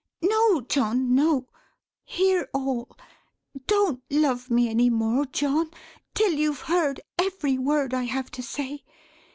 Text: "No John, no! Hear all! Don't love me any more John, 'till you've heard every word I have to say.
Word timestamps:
"No 0.23 0.61
John, 0.61 1.13
no! 1.13 1.45
Hear 2.05 2.49
all! 2.55 2.97
Don't 3.67 4.01
love 4.09 4.49
me 4.49 4.67
any 4.67 4.89
more 4.89 5.27
John, 5.27 5.69
'till 6.15 6.33
you've 6.33 6.61
heard 6.61 7.01
every 7.19 7.59
word 7.59 7.93
I 7.93 8.05
have 8.05 8.31
to 8.31 8.41
say. 8.41 8.83